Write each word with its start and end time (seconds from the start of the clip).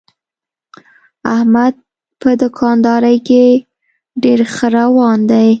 احمد 1.35 1.73
په 2.21 2.29
دوکاندارۍ 2.41 3.17
کې 3.27 3.43
ډېر 4.23 4.39
ښه 4.53 4.67
روان 4.77 5.19
دی. 5.31 5.49